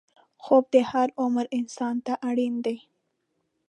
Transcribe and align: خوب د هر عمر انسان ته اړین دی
خوب 0.43 0.63
د 0.73 0.75
هر 0.91 1.07
عمر 1.21 1.45
انسان 1.59 1.95
ته 2.05 2.13
اړین 2.29 2.55
دی 2.65 2.77